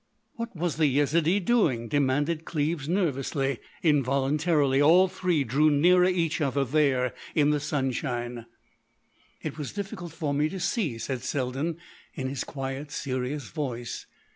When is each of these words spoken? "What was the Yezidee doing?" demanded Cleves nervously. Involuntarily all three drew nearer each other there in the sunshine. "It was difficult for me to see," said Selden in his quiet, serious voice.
"What 0.33 0.55
was 0.55 0.77
the 0.77 0.87
Yezidee 0.87 1.41
doing?" 1.45 1.87
demanded 1.87 2.43
Cleves 2.43 2.89
nervously. 2.89 3.59
Involuntarily 3.83 4.81
all 4.81 5.07
three 5.07 5.43
drew 5.43 5.69
nearer 5.69 6.05
each 6.07 6.41
other 6.41 6.65
there 6.65 7.13
in 7.35 7.51
the 7.51 7.59
sunshine. 7.59 8.47
"It 9.43 9.59
was 9.59 9.73
difficult 9.73 10.11
for 10.11 10.33
me 10.33 10.49
to 10.49 10.59
see," 10.59 10.97
said 10.97 11.21
Selden 11.21 11.77
in 12.15 12.29
his 12.29 12.43
quiet, 12.43 12.89
serious 12.89 13.49
voice. 13.49 14.07